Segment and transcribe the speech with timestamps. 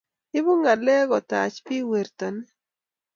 [0.37, 2.43] ibu ngaleek kotaj biik wertoni